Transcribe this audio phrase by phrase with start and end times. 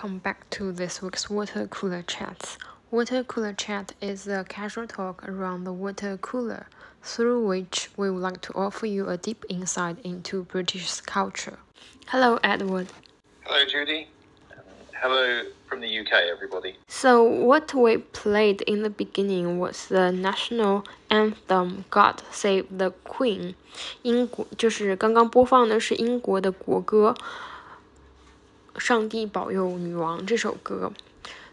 [0.00, 2.56] Welcome back to this week's Water Cooler Chats.
[2.90, 6.66] Water Cooler Chat is a casual talk around the water cooler,
[7.02, 11.58] through which we would like to offer you a deep insight into British culture.
[12.06, 12.88] Hello, Edward.
[13.44, 14.08] Hello, Judy.
[14.94, 16.76] Hello from the UK, everybody.
[16.88, 23.54] So, what we played in the beginning was the national anthem "God Save the Queen"，
[24.02, 27.14] 英国就是刚刚播放的是英国的国歌。
[28.78, 30.92] 上帝保佑女王这首歌。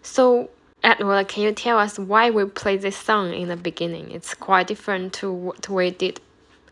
[0.01, 0.49] So,
[0.81, 4.11] Edward, can you tell us why we play this song in the beginning?
[4.11, 6.17] It's quite different to what we did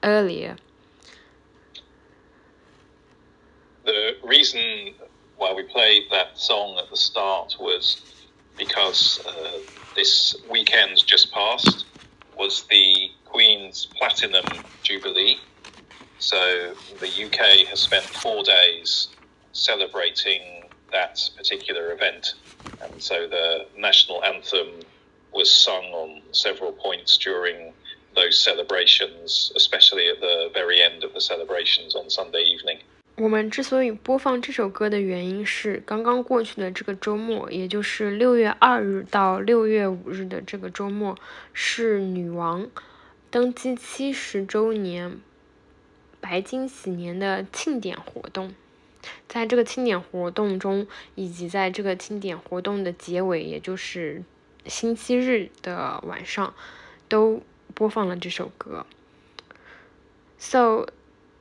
[0.04, 0.58] earlier.
[3.86, 4.94] The reason
[5.38, 8.02] why we played that song at the start was
[8.58, 9.60] because uh,
[9.96, 11.86] this weekend just passed
[12.38, 14.46] was the Queen's Platinum
[14.84, 15.40] Jubilee.
[16.20, 19.08] So the UK has spent four days
[19.56, 20.42] celebrating
[20.92, 22.36] that particular event.
[22.82, 24.82] And so the national anthem
[25.32, 27.74] was sung on several points during
[28.14, 32.80] those celebrations, especially at the very end of the celebrations on Sunday evening.
[33.16, 41.18] 我们之所以播放这首歌的原因是，刚刚过去的这个周末，也就是六月二日到六月五日的这个周末，
[41.54, 42.70] 是女王
[43.30, 45.20] 登基七十周年
[46.20, 48.56] 白金禧年的庆典活动。
[49.28, 54.24] 在这个庆典活动中，以及在这个庆典活动的结尾，也就是
[54.66, 56.54] 星期日的晚上，
[57.08, 57.42] 都
[57.74, 58.86] 播放了这首歌。
[60.38, 60.88] So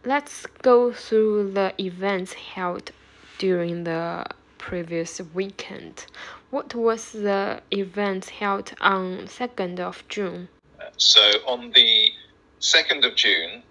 [0.05, 2.93] let's go through the events held
[3.39, 4.27] during the
[4.59, 6.05] previous weekend.
[6.51, 10.49] What was the event held on 2nd of June?
[10.97, 12.13] So, on the
[12.61, 13.63] 2nd of June,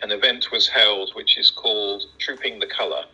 [0.00, 3.06] an event was held which is called Trooping the Colour.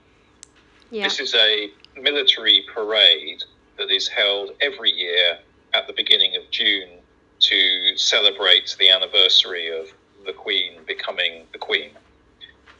[0.91, 1.03] Yeah.
[1.03, 3.43] This is a military parade
[3.77, 5.39] that is held every year
[5.73, 6.89] at the beginning of June
[7.39, 9.87] to celebrate the anniversary of
[10.25, 11.91] the Queen becoming the Queen.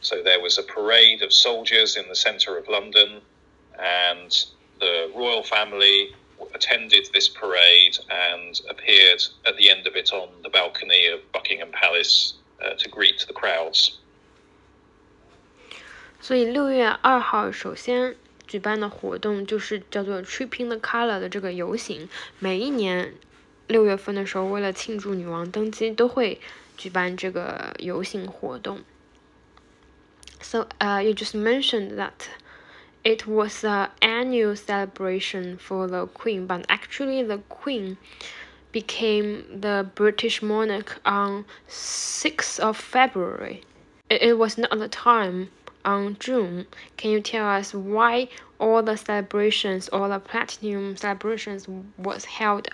[0.00, 3.20] So there was a parade of soldiers in the centre of London,
[3.78, 4.46] and
[4.80, 6.14] the royal family
[6.54, 11.70] attended this parade and appeared at the end of it on the balcony of Buckingham
[11.72, 12.34] Palace
[12.64, 13.98] uh, to greet the crowds.
[16.20, 18.16] 所以六月二号首先
[18.46, 23.14] 举办的活动就是叫做 Trooping the Colour 的这个游行，每一年
[23.66, 26.40] 六月份的时候，为了庆祝女王登基，都会
[26.76, 28.80] 举办这个游行活动。
[30.40, 32.28] So, uh, you just mentioned that
[33.02, 37.96] it was an annual celebration for the Queen, but actually, the Queen
[38.70, 43.62] became the British monarch on 6th of February.
[44.08, 45.48] It, it was not the time
[45.86, 46.66] on June.
[46.96, 51.66] Can you tell us why all the celebrations, all the platinum celebrations,
[51.96, 52.68] was held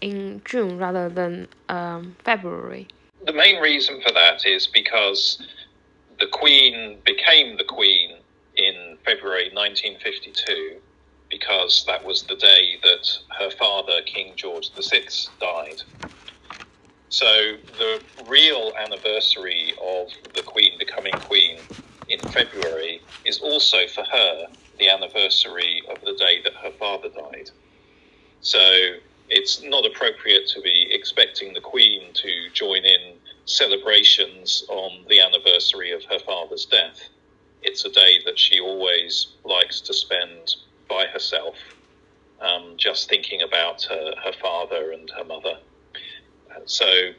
[0.00, 2.86] in June rather than um, February?
[3.24, 5.42] The main reason for that is because
[6.20, 8.18] the Queen became the Queen
[8.56, 10.76] in February 1952
[11.30, 15.02] because that was the day that her father, King George VI,
[15.40, 15.82] died.
[17.08, 21.58] So the real anniversary of the Queen becoming Queen
[22.10, 24.46] in February is also for her
[24.78, 27.50] the anniversary of the day that her father died.
[28.40, 28.60] So
[29.28, 35.92] it's not appropriate to be expecting the Queen to join in celebrations on the anniversary
[35.92, 37.00] of her father's death.
[37.62, 40.56] It's a day that she always likes to spend
[40.88, 41.56] by herself,
[42.40, 45.56] um, just thinking about her, her father and her mother.
[46.66, 47.12] so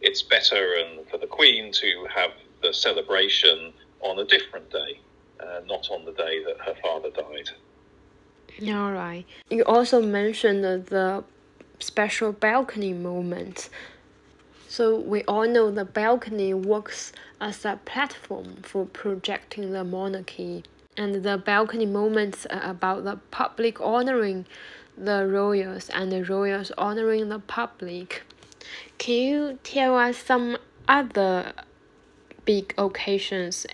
[0.00, 2.32] it's better and for the Queen to have
[2.62, 5.00] the celebration on a different day,
[5.40, 7.50] uh, not on the day that her father died.
[8.74, 9.24] All right.
[9.50, 11.24] You also mentioned the
[11.78, 13.68] special balcony moment.
[14.68, 20.64] So we all know the balcony works as a platform for projecting the monarchy,
[20.96, 24.44] and the balcony moments are about the public honoring
[24.96, 28.24] the royals and the royals honoring the public.
[28.98, 30.58] Can you tell us some
[30.88, 31.52] other
[32.44, 33.66] big occasions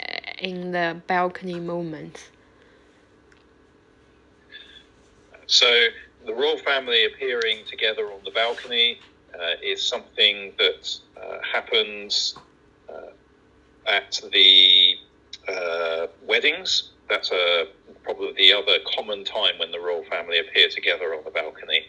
[0.44, 2.30] in the balcony moments?
[5.46, 5.86] So,
[6.26, 8.98] the royal family appearing together on the balcony
[9.34, 12.34] uh, is something that uh, happens
[12.88, 13.12] uh,
[13.86, 14.94] at the
[15.48, 16.90] uh, weddings.
[17.08, 17.30] That's
[18.02, 21.86] probably the other common time when the royal family appear together on the balcony.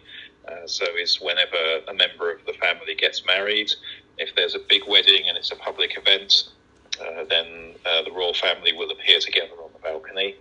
[0.48, 3.72] Uh, so, is whenever a member of the family gets married.
[4.18, 6.46] If there's a big wedding and it's a public event,
[7.87, 10.37] uh, then the royal family will appear together on the balcony.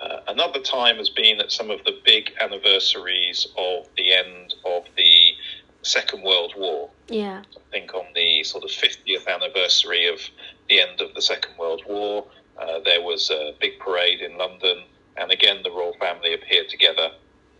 [0.00, 4.84] Uh, another time has been at some of the big anniversaries of the end of
[4.96, 5.34] the
[5.82, 6.90] Second World War.
[7.08, 7.42] Yeah.
[7.56, 10.20] I think on the sort of 50th anniversary of
[10.68, 12.26] the end of the Second World War,
[12.58, 14.84] uh, there was a big parade in London,
[15.16, 17.10] and again the royal family appeared together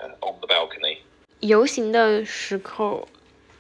[0.01, 0.99] uh, on the balcony.
[1.41, 3.09] 游行的时候，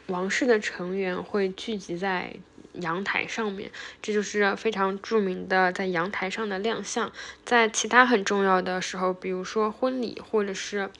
[0.08, 2.34] 王室的成员会聚集在
[2.74, 3.70] 阳台上面，
[4.00, 7.12] 这就是非常着名的在阳台上的亮相。
[7.44, 10.90] 在其他很重要的时候，比如说婚礼或者是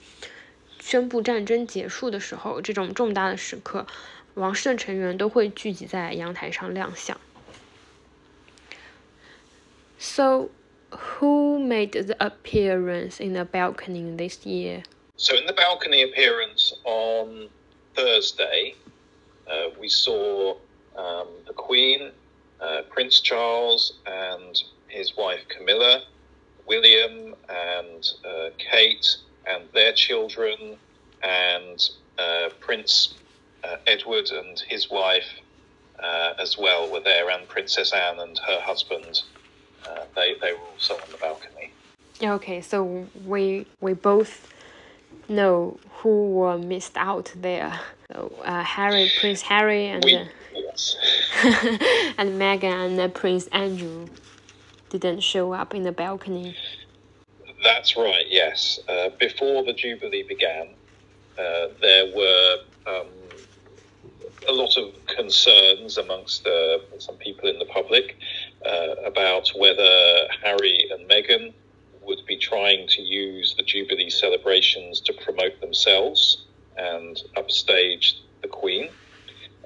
[0.79, 3.87] 宣布战争结束的时候，这种重大的时刻，
[4.33, 7.19] 王室的成员都会聚集在阳台上亮相。
[9.97, 10.49] So,
[10.89, 14.83] who made the appearance in the balcony this year?
[15.15, 17.49] So, in the balcony appearance on
[17.93, 18.73] Thursday,
[19.45, 20.57] uh, we saw
[20.96, 22.10] um, the Queen,
[22.60, 26.02] uh, Prince Charles, and his wife Camilla,
[26.66, 29.16] William, and uh, Kate,
[29.46, 30.76] and their children,
[31.22, 33.14] and uh, Prince
[33.64, 35.28] uh, Edward and his wife
[36.02, 39.22] uh, as well were there, and Princess Anne and her husband.
[40.14, 41.70] they they were also on the balcony.
[42.22, 44.52] Okay, so we we both
[45.28, 47.78] know who were missed out there.
[48.12, 50.20] So uh, Harry, Prince Harry, and we,
[50.76, 50.96] yes.
[52.18, 54.06] and Meghan and Prince Andrew
[54.90, 56.56] didn't show up in the balcony.
[57.62, 58.26] That's right.
[58.28, 60.68] Yes, uh, before the Jubilee began,
[61.38, 62.56] uh, there were
[62.86, 63.06] um,
[64.48, 68.16] a lot of concerns amongst uh, some people in the public
[68.64, 71.52] uh, about whether Harry and Meghan
[72.02, 76.44] would be trying to use the Jubilee celebrations to promote themselves
[76.76, 78.90] and upstage the Queen.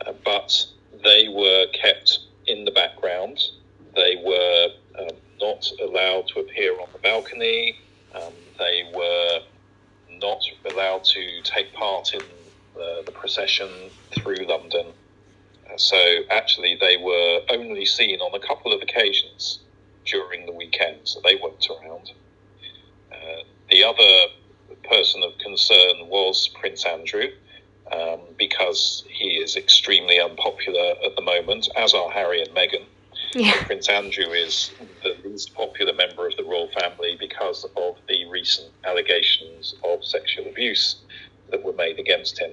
[0.07, 0.67] Uh, but
[1.05, 3.39] they were kept in the background.
[3.95, 7.77] They were um, not allowed to appear on the balcony.
[8.15, 9.41] Um, they were
[10.11, 12.23] not allowed to take part in
[12.75, 14.93] the, the procession through London.
[15.71, 15.97] Uh, so
[16.31, 19.61] actually, they were only seen on a couple of occasions
[20.07, 22.11] during the weekend, so they weren't around.
[23.13, 24.33] Uh, the other
[24.89, 27.29] person of concern was Prince Andrew,
[27.93, 32.85] um, because he is extremely unpopular at the moment, as are Harry and Meghan.
[33.35, 33.63] Yeah.
[33.67, 34.71] Prince Andrew is
[35.03, 40.47] the least popular member of the royal family because of the recent allegations of sexual
[40.47, 40.97] abuse
[41.51, 42.53] that were made against him.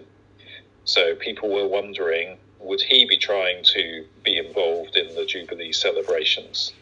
[0.86, 6.74] So people were wondering would he be trying to be involved in the Jubilee celebrations?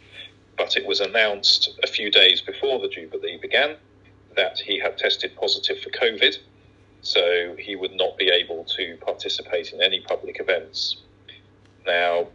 [0.57, 3.75] But it was announced a few days before the Jubilee began
[4.35, 6.37] that he had tested positive for COVID,
[7.05, 10.97] so he would not be able to participate in any public events.
[11.85, 12.29] Now,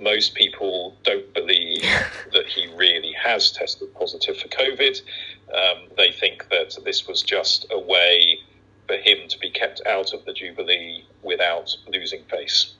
[0.00, 1.82] most people don't believe
[2.32, 5.02] that he really has tested positive for COVID.
[5.54, 8.38] Um, they think that this was just a way
[8.86, 12.72] for him to be kept out of the Jubilee without losing face.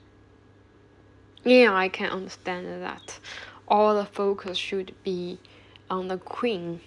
[1.43, 3.19] Yeah, I can understand that.
[3.67, 5.37] All the focus should be
[5.91, 6.81] on the Queen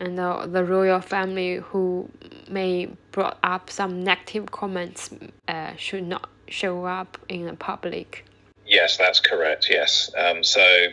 [0.00, 2.08] and the, the royal family who
[2.48, 5.10] may brought up some negative comments
[5.48, 8.24] uh, should not show up in the public.
[8.66, 9.68] Yes, that's correct.
[9.70, 10.88] Yes, um, so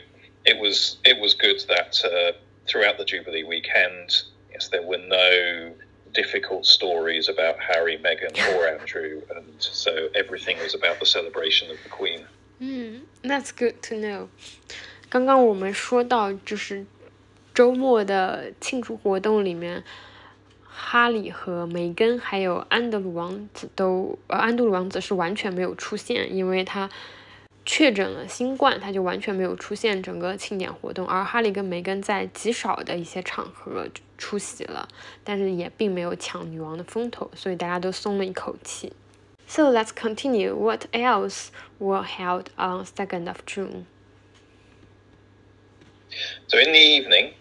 [0.46, 2.38] it was it was good that uh,
[2.68, 5.74] throughout the Jubilee weekend, yes, there were no
[6.14, 11.78] difficult stories about Harry, Meghan, or Andrew, and so everything was about the celebration of
[11.84, 12.26] the Queen.
[12.60, 14.30] Hmm, that's good to know.
[15.10, 16.86] 刚刚我们说到，就是
[17.55, 19.85] 周末的庆祝活动里面，
[20.67, 26.91] 哈里和梅根还有安德鲁王子都，呃，安德鲁王子是完全没有出现，因为他
[27.65, 31.07] 确诊了新冠，他就完全没有出现整个庆典活动。
[31.07, 33.87] 而哈利跟梅根在极少的一些场合
[34.19, 34.89] 出席了，
[35.23, 38.93] 但是也并没有抢女王的风头，所以大家都松了一口气。
[39.47, 40.55] So let's continue.
[40.55, 43.85] What else were held on second of June?
[46.49, 47.35] So in the evening,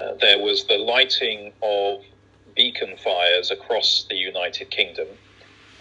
[0.00, 2.02] uh, there was the lighting of
[2.54, 5.08] beacon fires across the United Kingdom.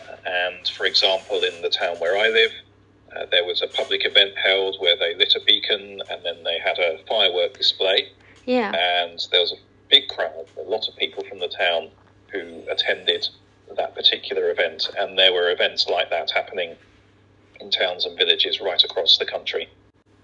[0.07, 2.51] Uh, and for example, in the town where I live,
[3.15, 6.59] uh, there was a public event held where they lit a beacon and then they
[6.59, 8.09] had a firework display.
[8.45, 8.71] Yeah.
[8.71, 9.57] And there was a
[9.89, 11.89] big crowd, a lot of people from the town
[12.31, 13.27] who attended
[13.75, 14.89] that particular event.
[14.97, 16.75] And there were events like that happening
[17.59, 19.67] in towns and villages right across the country.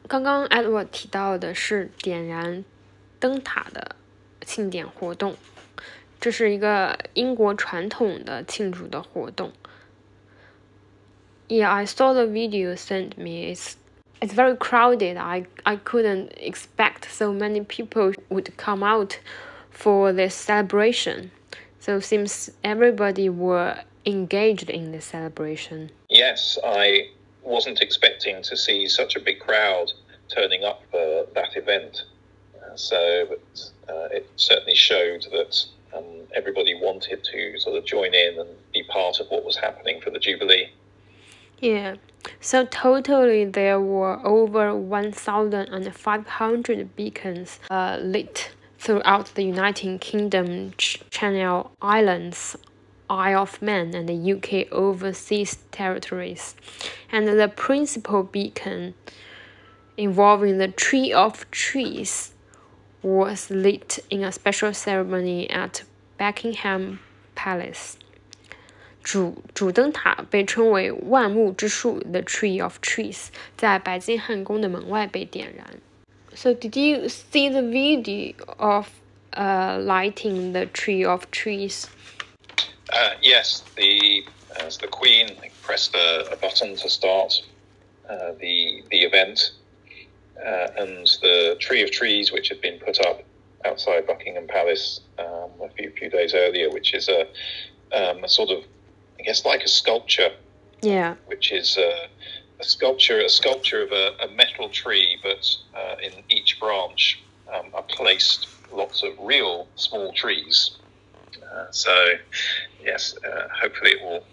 [0.07, 2.63] 刚刚 Edward 提到的是点燃
[3.19, 3.95] 灯塔的
[4.45, 5.35] 庆典活动，
[6.19, 9.51] 这是一个英国传统的庆祝的活动。
[11.47, 13.53] Yeah, I saw the video sent me.
[13.53, 13.75] It's
[14.19, 15.17] it's very crowded.
[15.17, 19.17] I I couldn't expect so many people would come out
[19.71, 21.31] for this celebration.
[21.79, 25.91] So seems everybody were engaged in the celebration.
[26.09, 27.09] Yes, I
[27.43, 29.91] wasn't expecting to see such a big crowd
[30.29, 32.05] turning up for that event.
[32.78, 33.42] So, but
[33.92, 35.64] uh, it certainly showed that
[35.96, 36.04] um,
[36.34, 40.08] everybody wanted to sort of join in and be part of what was happening for
[40.10, 40.70] the Jubilee.
[41.60, 41.96] Yeah.
[42.40, 51.72] So totally there were over 1,500 beacons uh, lit throughout the United Kingdom, Ch Channel
[51.82, 52.56] Islands,
[53.10, 56.54] Isle of Man, and the UK overseas territories.
[57.10, 58.94] And the principal beacon
[59.96, 62.34] involving the Tree of Trees
[63.01, 65.83] was lit in a special ceremony at
[66.17, 66.99] Buckingham
[67.35, 67.97] Palace.
[69.03, 75.81] 主主灯塔被称为万木之树 （The Tree of Trees），在白金汉宫的门外被点燃。
[76.33, 78.87] So did you see the video of
[79.33, 81.87] uh, lighting the Tree of Trees?
[82.89, 84.23] Uh, yes, the
[84.59, 87.43] as the Queen pressed a, a button to start
[88.07, 89.51] uh, the the event,
[90.44, 93.22] uh, and the Tree of Trees, which had been put up
[93.64, 97.22] outside Buckingham Palace um, a few few days earlier, which is a,
[97.92, 98.64] um, a sort of
[99.18, 100.30] I guess like a sculpture.
[100.80, 101.16] Yeah.
[101.26, 102.06] Which is a,
[102.60, 105.44] a sculpture, a sculpture of a, a metal tree, but
[105.76, 107.20] uh, in each branch
[107.52, 110.76] um, are placed lots of real small trees.
[111.52, 112.10] Uh, so,
[112.82, 114.24] yes, uh, hopefully it will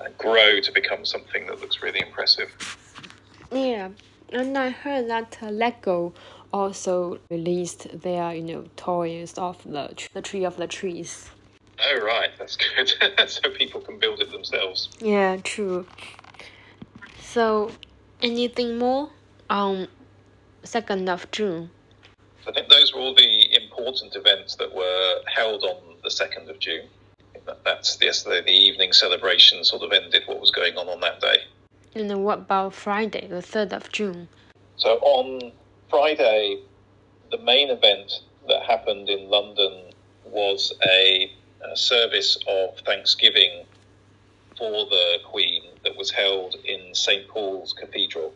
[0.00, 2.50] uh, grow to become something that looks really impressive.
[3.52, 3.90] Yeah,
[4.34, 6.12] and I heard that uh, Lego
[6.52, 11.30] also released their, you know, toys of the the tree of the trees.
[11.80, 12.92] Oh right, that's good.
[13.28, 14.88] so people can build it themselves.
[15.00, 15.86] Yeah, true.
[17.20, 17.70] So,
[18.22, 19.10] anything more
[19.50, 19.88] on
[20.62, 21.70] second of June?
[22.46, 26.58] I think those were all the important events that were held on the second of
[26.58, 26.86] June.
[27.64, 28.42] That's yesterday.
[28.42, 31.38] The evening celebration sort of ended what was going on on that day.
[31.94, 34.28] And what about Friday, the third of June?
[34.76, 35.52] So on
[35.88, 36.60] Friday,
[37.30, 39.92] the main event that happened in London
[40.24, 41.32] was a
[41.72, 43.64] a service of thanksgiving
[44.58, 48.32] for the Queen that was held in St Paul's Cathedral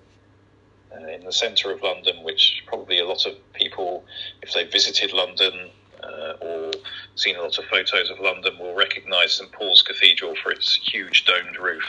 [0.93, 4.05] uh, in the centre of London, which probably a lot of people,
[4.43, 5.71] if they visited London
[6.03, 6.73] uh, or
[7.15, 11.25] seen a lot of photos of London, will recognise St Paul's Cathedral for its huge
[11.25, 11.85] domed roof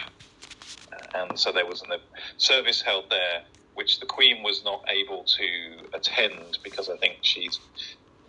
[1.09, 1.99] Uh, and so there was a
[2.37, 3.43] service held there,
[3.75, 7.59] which the Queen was not able to attend because I think she's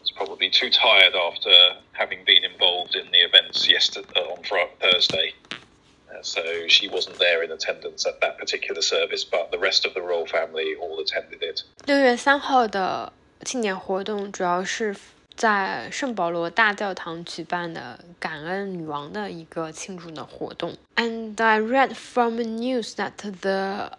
[0.05, 1.49] was probably too tired after
[1.93, 5.33] having been involved in the events yesterday uh, on Thursday.
[5.51, 9.95] Uh, so she wasn't there in attendance at that particular service, but the rest of
[9.95, 11.63] the royal family all attended it.
[11.87, 13.11] 六月三号的
[13.43, 14.95] 庆典活动主要是
[15.35, 20.75] 在圣保罗大教堂举办的感恩女王的一个庆祝的活动。
[20.95, 23.97] And I read from news that the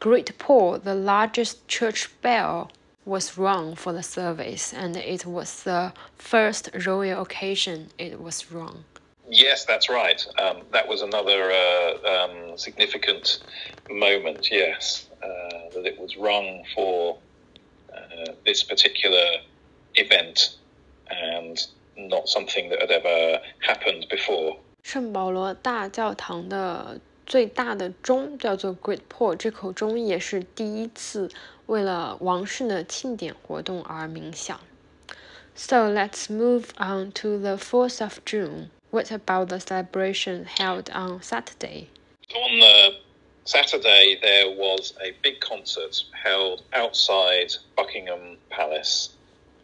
[0.00, 2.68] Great Paul, the largest church bell
[3.04, 8.84] was wrong for the service, and it was the first royal occasion it was wrong.
[9.30, 10.20] Yes, that's right.
[10.38, 13.40] Um, that was another uh, um, significant
[13.88, 15.28] moment, yes, uh,
[15.74, 17.18] that it was wrong for
[17.94, 19.38] uh, this particular
[19.94, 20.56] event
[21.09, 21.57] and
[21.97, 24.57] not something that had ever happened before.
[24.83, 29.35] 圣保罗大教堂的最大的钟叫做 Great Paul。
[29.35, 31.29] 这口钟也是第一次
[31.65, 34.59] 为了王室的庆典活动而鸣响。
[35.55, 38.69] So let's move on to the 4th of June.
[38.91, 41.87] What about the celebration held on Saturday?
[42.33, 42.93] On the
[43.43, 49.16] Saturday, there was a big concert held outside Buckingham Palace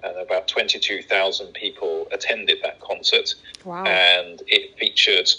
[0.04, 3.36] and about 22,000 people attended that concert.
[3.64, 3.86] Wow.
[3.86, 5.30] And it featured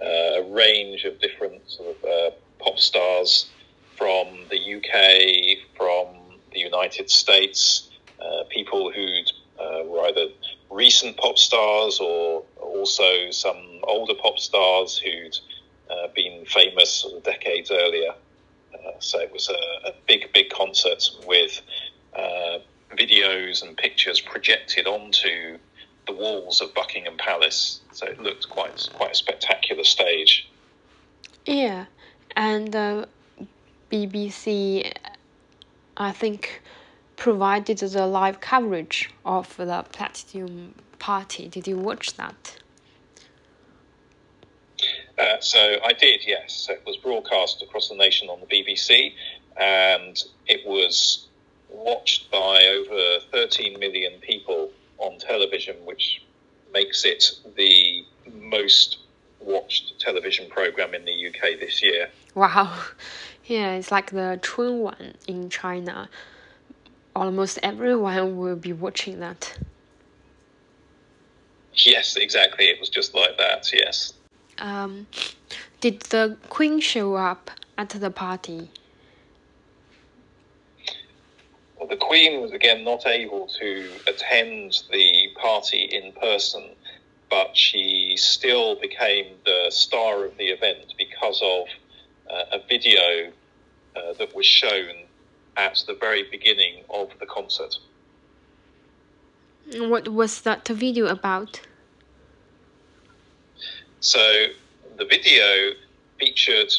[0.00, 3.50] uh, a range of different sort of uh, pop stars
[3.96, 6.06] from the UK, from
[6.52, 9.06] the United States, uh, people who
[9.60, 10.26] uh, were either
[10.70, 15.38] recent pop stars or also some older pop stars who'd
[15.90, 18.14] uh, been famous sort of decades earlier.
[18.74, 21.60] Uh, so it was a, a, big, big concert with
[22.16, 22.58] uh,
[22.96, 25.58] videos and pictures projected onto
[26.06, 27.80] the walls of Buckingham Palace.
[27.92, 30.48] So it looked quite quite a spectacular stage.
[31.46, 31.86] Yeah,
[32.36, 33.06] and uh,
[33.90, 34.92] BBC,
[35.96, 36.62] I think,
[37.16, 41.48] provided the live coverage of the Platinum Party.
[41.48, 42.56] Did you watch that?
[45.18, 46.54] Uh, so I did, yes.
[46.54, 49.12] So it was broadcast across the nation on the BBC,
[49.56, 51.28] and it was
[51.72, 56.22] watched by over 13 million people on television, which
[56.72, 58.04] makes it the
[58.40, 58.98] most
[59.40, 62.08] watched television program in the UK this year.
[62.34, 62.78] Wow.
[63.44, 66.08] Yeah, it's like the Chunwan in China.
[67.14, 69.58] Almost everyone will be watching that.
[71.74, 72.66] Yes, exactly.
[72.66, 74.14] It was just like that, yes.
[74.58, 75.08] Um,
[75.80, 78.70] did the Queen show up at the party?
[81.71, 86.64] Well, the Queen was again not able to attend the party in person,
[87.30, 91.66] but she still became the star of the event because of
[92.30, 93.32] uh, a video
[93.96, 94.94] uh, that was shown
[95.56, 97.76] at the very beginning of the concert.
[99.76, 101.60] What was that video about?
[104.00, 104.46] So
[104.98, 105.72] the video
[106.18, 106.72] featured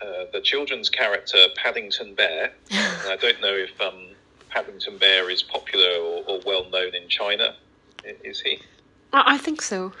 [0.00, 2.52] uh, the children's character Paddington Bear.
[2.72, 4.15] I don't know if um,
[4.56, 7.54] Paddington Bear is popular or, or, well known in China.
[8.24, 8.58] Is he?
[9.12, 9.92] I think so.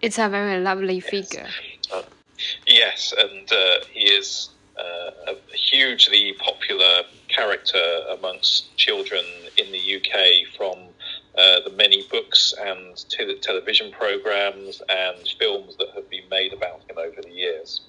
[0.00, 1.10] It's a very lovely yes.
[1.10, 1.48] figure.
[1.92, 2.02] Uh,
[2.66, 4.48] yes, and uh, he is
[4.78, 7.84] uh, a hugely popular character
[8.16, 9.22] amongst children
[9.58, 10.78] in the UK from
[11.36, 16.80] uh, the many books and te- television programs and films that have been made about
[16.88, 17.82] him over the years.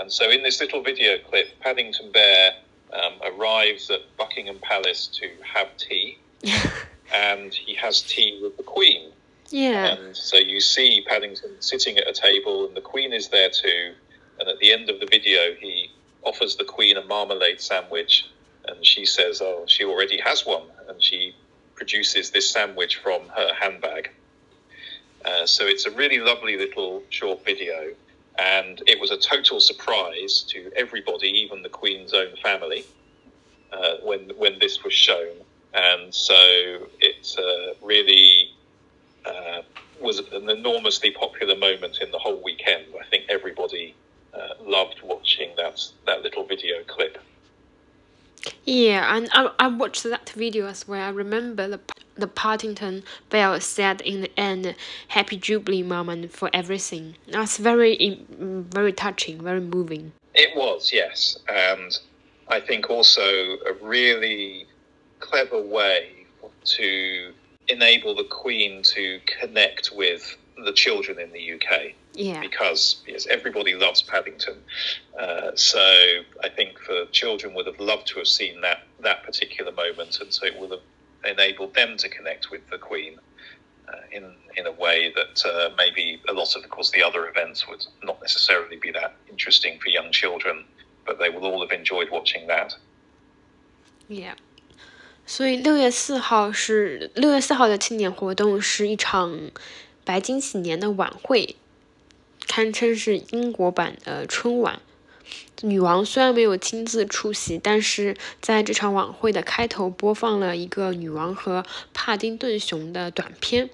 [0.00, 2.54] And so, in this little video clip, Paddington Bear
[2.94, 6.18] um, arrives at Buckingham Palace to have tea,
[7.14, 9.10] and he has tea with the Queen.
[9.50, 9.94] Yeah.
[9.94, 13.94] And so you see Paddington sitting at a table, and the Queen is there too.
[14.40, 15.90] And at the end of the video, he
[16.22, 18.26] offers the Queen a marmalade sandwich,
[18.66, 21.34] and she says, "Oh, she already has one," and she
[21.74, 24.10] produces this sandwich from her handbag.
[25.24, 27.94] Uh, so it's a really lovely little short video,
[28.38, 32.84] and it was a total surprise to everybody, even the Queen's own family,
[33.72, 35.36] uh, when when this was shown.
[35.72, 36.34] And so
[37.00, 38.52] it uh, really
[39.24, 39.62] uh,
[40.00, 42.86] was an enormously popular moment in the whole weekend.
[43.00, 43.94] I think everybody
[44.32, 47.18] uh, loved watching that that little video clip.
[48.64, 51.00] Yeah, and I, I watched that video as well.
[51.00, 51.80] I remember the
[52.16, 54.74] the Paddington Bear said in the end,
[55.08, 60.12] "Happy Jubilee, Mum, for everything." That's very very touching, very moving.
[60.34, 61.98] It was, yes, and
[62.48, 64.66] I think also a really
[65.20, 66.26] clever way
[66.64, 67.32] to
[67.68, 71.93] enable the Queen to connect with the children in the UK.
[72.13, 72.41] Yeah.
[72.41, 74.57] Because yes, everybody loves Paddington.
[75.17, 75.79] Uh, so
[76.43, 80.33] I think for children would have loved to have seen that that particular moment, and
[80.33, 80.81] so it would have
[81.23, 83.19] enabled them to connect with the Queen
[83.87, 87.27] uh, in in a way that uh, maybe a lot of, of course, the other
[87.27, 90.65] events would not necessarily be that interesting for young children,
[91.05, 92.75] but they will all have enjoyed watching that.
[94.09, 94.35] Yeah.
[95.25, 99.51] 所以六月四号是六月四号的庆典活动，是一场
[100.04, 101.56] 白金禧年的晚会，
[102.46, 104.80] 堪称是英国版的春晚。
[105.62, 111.64] 女王虽然没有亲自出席，但是在这场晚会的开头播放了一个女王和
[111.94, 113.70] 帕丁顿熊的短片。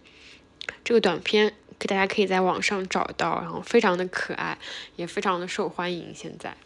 [0.84, 4.56] 这个短片给大家可以在网上找到，然后非常的可爱，
[4.94, 6.12] 也非常的受欢迎。
[6.14, 6.56] 现在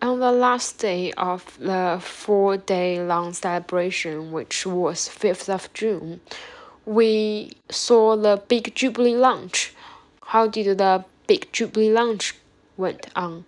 [0.00, 6.18] ，On the last day of the four-day-long celebration, which was fifth of June.
[6.88, 9.74] We saw the big Jubilee lunch.
[10.22, 12.34] How did the big Jubilee lunch
[12.78, 13.44] went on?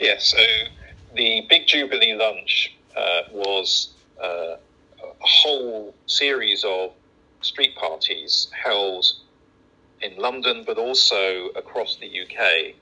[0.00, 0.38] Yeah, so
[1.14, 4.56] the big Jubilee lunch uh, was uh, a
[5.20, 6.92] whole series of
[7.42, 9.12] street parties held
[10.00, 12.74] in London, but also across the UK,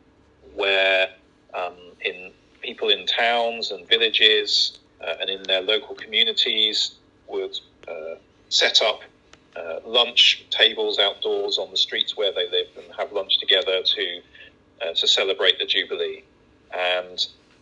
[0.54, 1.08] where
[1.54, 2.30] um, in
[2.62, 6.94] people in towns and villages uh, and in their local communities
[7.26, 8.14] would uh,
[8.48, 9.00] set up
[9.55, 14.21] uh, lunch tables outdoors on the streets where they live and have lunch together to
[14.81, 16.23] uh, to celebrate the Jubilee.
[16.71, 17.17] And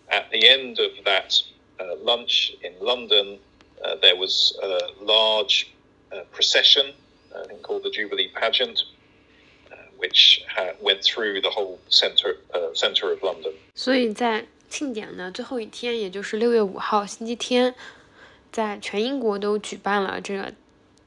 [0.10, 1.42] at the end of that
[1.80, 3.40] uh, lunch in London,
[3.84, 5.74] uh, there was a large
[6.12, 6.94] uh, procession,
[7.36, 8.84] I think called the Jubilee Pageant,
[9.72, 10.44] uh, which
[10.82, 12.38] went through the whole center
[12.74, 13.54] center of London.
[13.76, 17.74] 所以在庆典的最后一天，也就是六月五号星期天，
[18.52, 20.54] 在全英国都举办了这个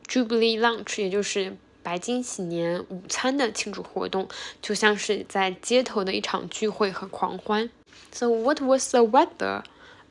[0.07, 4.29] Jubilee Lunch，也就是白金禧年午餐的庆祝活动，
[4.61, 7.71] 就像是在街头的一场聚会和狂欢。
[8.13, 9.63] So what was the weather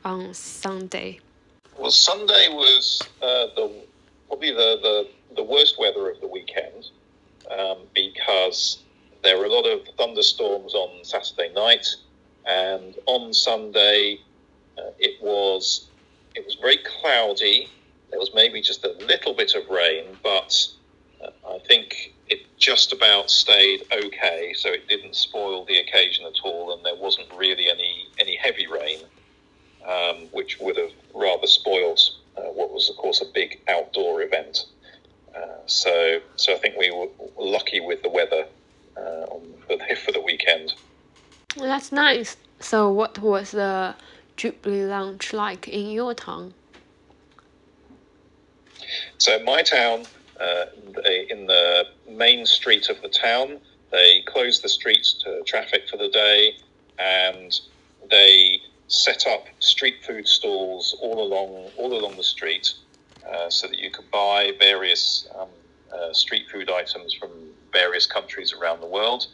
[0.02, 1.20] on Sunday?
[1.78, 3.70] Well, Sunday was uh, the
[4.28, 6.90] probably the, the, the worst weather of the weekend
[7.50, 8.78] um, because
[9.22, 11.86] there were a lot of thunderstorms on Saturday night,
[12.46, 14.20] and on Sunday
[14.78, 15.88] uh, it was
[16.34, 17.68] it was very cloudy
[18.15, 20.69] there was maybe just a little bit of rain, but
[21.21, 26.73] I think it just about stayed okay, so it didn't spoil the occasion at all,
[26.73, 28.99] and there wasn't really any any heavy rain,
[29.85, 31.99] um, which would have rather spoiled
[32.37, 34.65] uh, what was, of course, a big outdoor event.
[35.35, 38.45] Uh, so, so I think we were lucky with the weather
[38.95, 39.25] uh,
[39.67, 40.73] for the, for the weekend.
[41.57, 42.37] Well, that's nice.
[42.61, 43.93] So, what was the
[44.37, 46.53] Jubilee lunch like in your town?
[49.25, 50.05] So, my town,
[50.39, 50.65] uh,
[51.31, 53.59] in the main street of the town,
[53.91, 56.53] they closed the streets to traffic for the day,
[56.99, 57.59] and
[58.11, 62.71] they set up street food stalls all along all along the street,
[63.27, 65.49] uh, so that you could buy various um,
[65.91, 67.31] uh, street food items from
[67.73, 69.25] various countries around the world,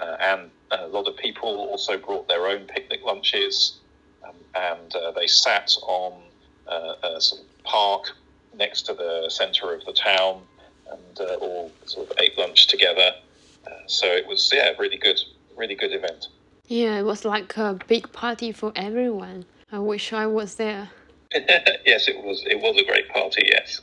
[0.00, 3.80] uh, and a lot of people also brought their own picnic lunches,
[4.22, 6.12] um, and uh, they sat on
[6.68, 8.12] uh, of park
[8.54, 10.42] next to the centre of the town,
[10.90, 13.12] and uh, all sort of ate lunch together.
[13.86, 15.20] so it was yeah, really good,
[15.56, 16.28] really good event.
[16.66, 19.44] Yeah, it was like a big party for everyone.
[19.70, 20.90] I wish I was there.
[21.34, 22.44] yes, it was.
[22.46, 23.42] It was a great party.
[23.46, 23.80] Yes.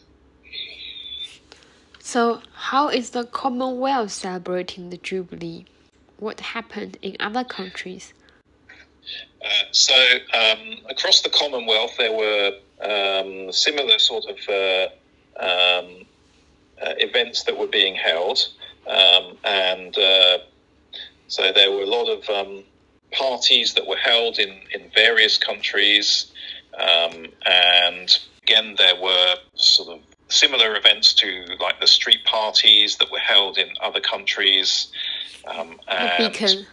[2.00, 5.66] So, how is the Commonwealth celebrating the Jubilee?
[6.18, 8.14] What happened in other countries?
[9.44, 9.94] Uh, so,
[10.34, 14.88] um, across the Commonwealth, there were um, similar sort of uh,
[15.40, 16.06] um,
[16.82, 18.48] uh, events that were being held,
[18.88, 20.38] um, and uh,
[21.28, 22.64] so there were a lot of um,
[23.12, 26.32] parties that were held in, in various countries.
[26.78, 33.12] Um, and again, there were sort of similar events to like the street parties that
[33.12, 34.88] were held in other countries.
[35.48, 36.66] Um, and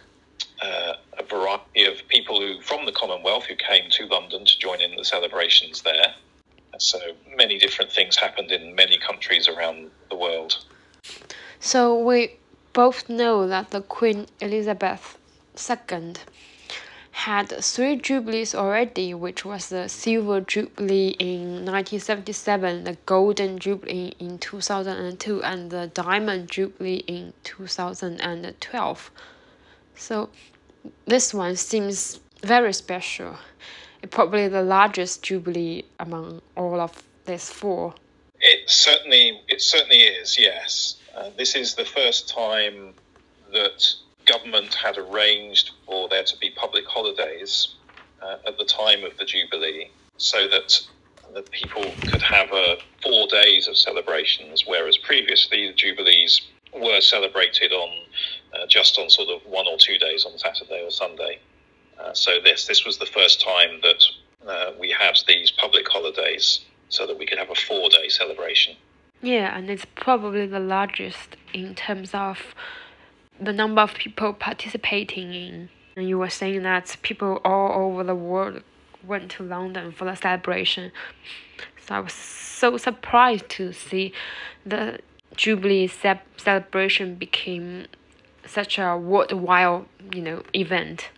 [0.61, 4.81] uh, a variety of people who from the Commonwealth who came to London to join
[4.81, 6.13] in the celebrations there.
[6.77, 6.99] So
[7.35, 10.57] many different things happened in many countries around the world.
[11.59, 12.35] So we
[12.73, 15.17] both know that the Queen Elizabeth
[15.57, 16.13] II
[17.11, 24.37] had three jubilees already, which was the Silver Jubilee in 1977, the Golden Jubilee in
[24.37, 29.11] 2002, and the Diamond Jubilee in 2012.
[29.95, 30.29] So
[31.05, 33.35] this one seems very special.
[34.09, 37.93] Probably the largest jubilee among all of these four.
[38.39, 40.37] It certainly, it certainly is.
[40.37, 42.93] Yes, uh, this is the first time
[43.51, 43.93] that
[44.25, 47.75] government had arranged for there to be public holidays
[48.21, 50.79] uh, at the time of the Jubilee so that
[51.33, 56.41] the people could have uh, four days of celebrations, whereas previously the Jubilees
[56.73, 57.89] were celebrated on
[58.53, 61.39] uh, just on sort of one or two days on Saturday or Sunday.
[61.99, 64.03] Uh, so this this was the first time that
[64.47, 68.75] uh, we had these public holidays so that we could have a four day celebration.
[69.21, 72.53] Yeah, and it's probably the largest in terms of
[73.39, 75.69] the number of people participating in.
[75.95, 78.61] And you were saying that people all over the world
[79.03, 80.91] went to London for the celebration.
[81.87, 84.13] So I was so surprised to see
[84.65, 84.99] the
[85.35, 87.87] Jubilee ce- celebration became
[88.47, 91.09] such a worthwhile, you know, event.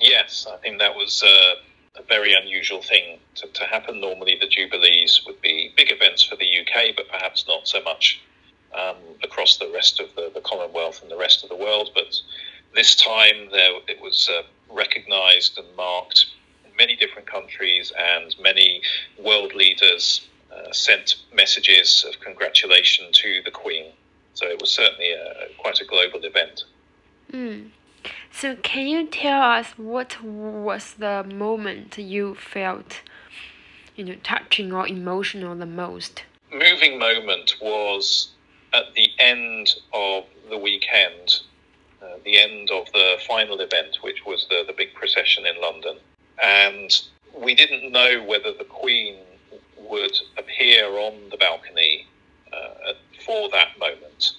[0.00, 4.00] Yes, I think that was a very unusual thing to, to happen.
[4.00, 8.20] Normally, the Jubilees would be big events for the UK, but perhaps not so much
[8.74, 11.90] um, across the rest of the, the, Commonwealth and the rest of the world.
[11.94, 12.20] But
[12.74, 16.26] this time there, it was uh, recognised and marked
[16.76, 18.82] many different countries, and many
[19.18, 23.92] world leaders uh, sent messages of congratulation to the Queen.
[24.34, 26.64] So it was certainly a, quite a global event.
[27.32, 27.70] Mm.
[28.30, 33.00] So, can you tell us what was the moment you felt,
[33.96, 36.24] you know, touching or emotional the most?
[36.52, 38.30] Moving moment was
[38.74, 41.40] at the end of the weekend,
[42.02, 45.96] uh, the end of the final event, which was the, the big procession in London.
[46.42, 46.90] And
[47.32, 49.16] we didn't know whether the Queen
[49.78, 52.06] would appear on the balcony
[52.52, 52.92] uh,
[53.24, 54.32] for that moment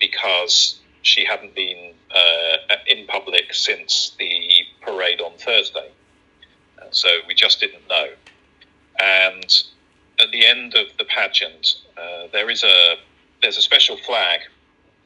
[0.00, 5.90] because she hadn't been uh, in public since the parade on Thursday.
[6.78, 8.08] Uh, so we just didn't know.
[9.00, 9.62] And
[10.20, 12.96] at the end of the pageant, uh, there is a
[13.42, 14.40] there's a special flag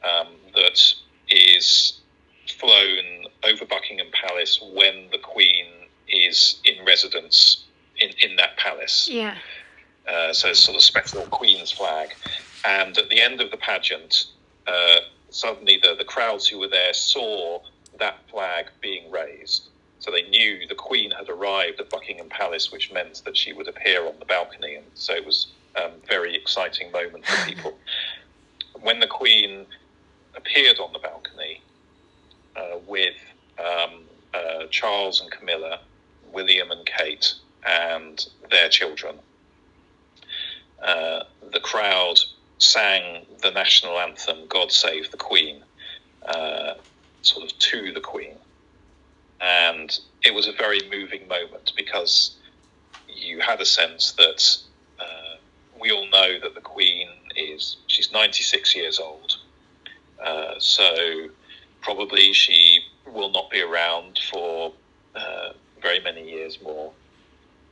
[0.03, 0.81] um, that
[1.29, 2.01] is
[2.59, 5.65] flown over Buckingham Palace when the Queen
[6.07, 7.63] is in residence
[7.97, 9.07] in, in that palace.
[9.09, 9.37] Yeah.
[10.07, 12.13] Uh, so it's sort of special Queen's flag.
[12.65, 14.27] And at the end of the pageant,
[14.67, 14.97] uh,
[15.29, 17.61] suddenly the, the crowds who were there saw
[17.99, 19.69] that flag being raised.
[19.99, 23.67] So they knew the Queen had arrived at Buckingham Palace, which meant that she would
[23.67, 24.75] appear on the balcony.
[24.75, 27.77] And so it was a um, very exciting moment for people.
[28.81, 29.65] when the Queen
[30.35, 31.61] appeared on the balcony
[32.55, 33.15] uh, with
[33.59, 34.01] um,
[34.33, 35.79] uh, Charles and Camilla,
[36.31, 37.33] William and Kate,
[37.65, 39.15] and their children,
[40.83, 42.19] uh, the crowd
[42.57, 45.63] sang the national anthem, God Save the Queen,
[46.25, 46.75] uh,
[47.21, 48.35] sort of to the Queen.
[49.41, 52.35] And it was a very moving moment because
[53.07, 54.57] you had a sense that
[54.99, 55.37] uh,
[55.79, 59.37] we all know that the Queen is, she's 96 years old.
[60.23, 61.27] Uh, so
[61.81, 64.73] probably she will not be around for
[65.15, 65.49] uh,
[65.81, 66.91] very many years more.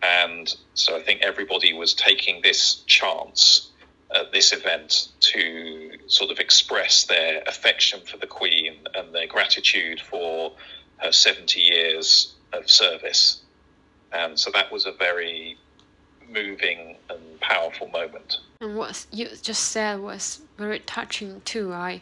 [0.02, 3.72] And so I think everybody was taking this chance
[4.14, 10.00] at this event to sort of express their affection for the Queen and their gratitude
[10.00, 10.54] for
[10.98, 13.42] her 70 years of service.
[14.12, 15.58] And so that was a very
[16.30, 18.40] moving and powerful moment.
[18.62, 21.74] And what you just said was very touching too.
[21.74, 22.02] I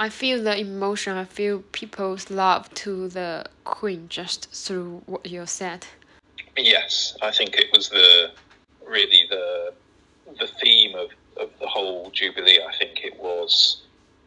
[0.00, 5.44] I feel the emotion, I feel people's love to the Queen just through what you
[5.44, 5.86] said.
[6.56, 8.30] Yes, I think it was the
[8.86, 9.74] really the
[10.38, 12.60] the theme of, of the whole Jubilee.
[12.62, 13.82] I think it was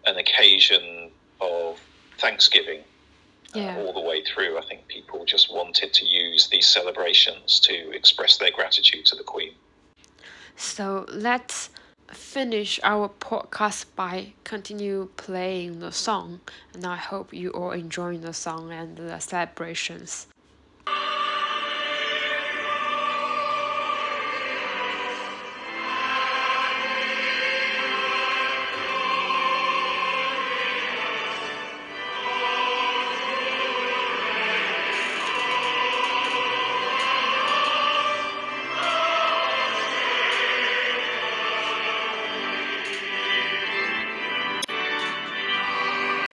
[0.06, 1.80] an occasion of
[2.18, 2.82] thanksgiving
[3.54, 3.76] yeah.
[3.78, 4.58] uh, all the way through.
[4.58, 9.24] I think people just wanted to use these celebrations to express their gratitude to the
[9.24, 9.54] Queen.
[10.56, 11.70] So let's
[12.12, 16.42] finish our podcast by continue playing the song,
[16.74, 20.28] and I hope you all enjoying the song and the celebrations.